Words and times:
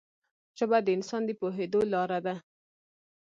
ژبه 0.57 0.77
د 0.83 0.87
انسان 0.97 1.21
د 1.25 1.29
پوهېدو 1.39 1.79
لاره 1.93 2.19
ده 2.25 2.35